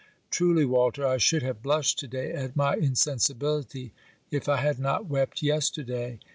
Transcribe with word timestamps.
Truly, 0.31 0.65
Walter, 0.65 1.05
I 1.05 1.17
should 1.17 1.43
have 1.43 1.61
blushed 1.61 1.99
to 1.99 2.07
day 2.07 2.31
at 2.31 2.55
my 2.55 2.73
insensibility 2.75 3.93
if 4.31 4.49
I 4.49 4.57
had 4.57 4.79
not 4.79 5.05
wept 5.05 5.43
yesterday. 5.43 6.17